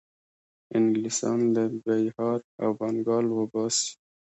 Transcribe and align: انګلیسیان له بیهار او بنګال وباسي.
انګلیسیان 0.75 1.39
له 1.55 1.63
بیهار 1.83 2.39
او 2.61 2.69
بنګال 2.79 3.25
وباسي. 3.31 3.89